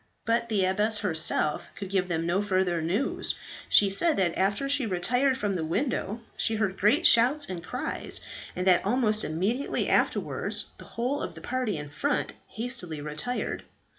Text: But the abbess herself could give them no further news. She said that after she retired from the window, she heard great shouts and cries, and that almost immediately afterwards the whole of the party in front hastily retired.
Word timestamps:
But 0.25 0.49
the 0.49 0.65
abbess 0.65 0.97
herself 0.97 1.67
could 1.75 1.91
give 1.91 2.07
them 2.07 2.25
no 2.25 2.41
further 2.41 2.81
news. 2.81 3.35
She 3.69 3.91
said 3.91 4.17
that 4.17 4.35
after 4.35 4.67
she 4.67 4.87
retired 4.87 5.37
from 5.37 5.55
the 5.55 5.63
window, 5.63 6.21
she 6.35 6.55
heard 6.55 6.79
great 6.79 7.05
shouts 7.05 7.47
and 7.47 7.63
cries, 7.63 8.19
and 8.55 8.65
that 8.65 8.83
almost 8.83 9.23
immediately 9.23 9.87
afterwards 9.87 10.65
the 10.79 10.85
whole 10.85 11.21
of 11.21 11.35
the 11.35 11.41
party 11.41 11.77
in 11.77 11.89
front 11.91 12.33
hastily 12.47 12.99
retired. 12.99 13.61